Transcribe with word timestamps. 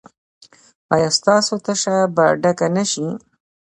ایا 0.93 1.09
ستاسو 1.17 1.55
تشه 1.65 1.95
به 2.15 2.25
ډکه 2.41 2.67
نه 2.75 2.83
شي؟ 2.91 3.07